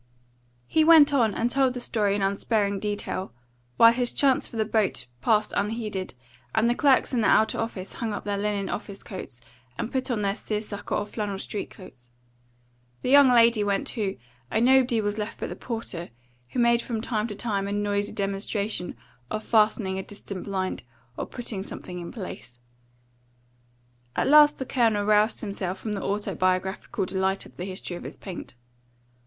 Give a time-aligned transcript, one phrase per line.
[0.65, 3.33] He went on, and told the story in unsparing detail,
[3.77, 6.15] while his chance for the boat passed unheeded,
[6.55, 9.41] and the clerks in the outer office hung up their linen office coats
[9.77, 12.09] and put on their seersucker or flannel street coats.
[13.03, 14.17] The young lady went too,
[14.49, 16.09] and nobody was left but the porter,
[16.49, 18.97] who made from time to time a noisy demonstration
[19.29, 20.81] of fastening a distant blind,
[21.15, 22.57] or putting something in place.
[24.15, 28.17] At last the Colonel roused himself from the autobiographical delight of the history of his
[28.17, 28.55] paint.